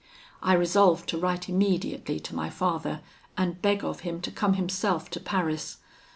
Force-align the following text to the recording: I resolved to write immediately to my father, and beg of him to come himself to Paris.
I 0.41 0.53
resolved 0.53 1.07
to 1.09 1.17
write 1.19 1.47
immediately 1.47 2.19
to 2.21 2.33
my 2.33 2.49
father, 2.49 3.01
and 3.37 3.61
beg 3.61 3.83
of 3.83 3.99
him 3.99 4.19
to 4.21 4.31
come 4.31 4.55
himself 4.55 5.11
to 5.11 5.19
Paris. 5.19 5.77